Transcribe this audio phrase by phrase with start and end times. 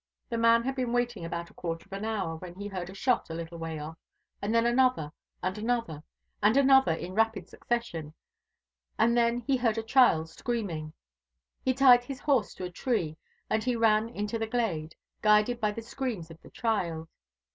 [0.29, 2.93] The man had been waiting about a quarter of an hour, when he heard a
[2.95, 3.99] shot a little way off
[4.41, 5.11] and then another,
[5.43, 6.01] and another,
[6.41, 8.15] and another, in rapid succession
[8.97, 10.93] and then he heard a child screaming.
[11.63, 13.15] He tied his horse to a tree,
[13.47, 17.07] and he ran into the glade, guided by the screams of the child.